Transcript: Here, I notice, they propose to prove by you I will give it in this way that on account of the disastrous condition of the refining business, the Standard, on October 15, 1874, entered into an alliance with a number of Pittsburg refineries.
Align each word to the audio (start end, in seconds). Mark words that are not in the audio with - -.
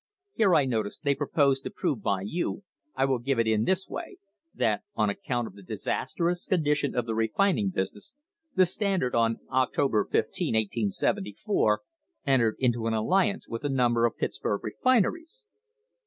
Here, 0.33 0.55
I 0.55 0.65
notice, 0.65 0.97
they 0.97 1.13
propose 1.13 1.59
to 1.59 1.69
prove 1.69 2.01
by 2.01 2.23
you 2.25 2.63
I 2.95 3.05
will 3.05 3.19
give 3.19 3.37
it 3.37 3.45
in 3.45 3.65
this 3.65 3.87
way 3.87 4.17
that 4.51 4.81
on 4.95 5.11
account 5.11 5.45
of 5.45 5.53
the 5.53 5.61
disastrous 5.61 6.47
condition 6.47 6.95
of 6.95 7.05
the 7.05 7.13
refining 7.13 7.69
business, 7.69 8.11
the 8.55 8.65
Standard, 8.65 9.13
on 9.13 9.37
October 9.51 10.05
15, 10.05 10.55
1874, 10.55 11.81
entered 12.25 12.55
into 12.57 12.87
an 12.87 12.95
alliance 12.95 13.47
with 13.47 13.63
a 13.63 13.69
number 13.69 14.07
of 14.07 14.17
Pittsburg 14.17 14.63
refineries. 14.63 15.43